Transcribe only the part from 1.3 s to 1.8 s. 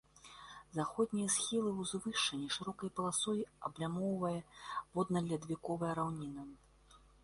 схілы